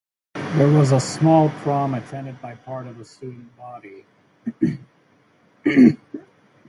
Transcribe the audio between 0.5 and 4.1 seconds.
was a small prom attended by part of the student body.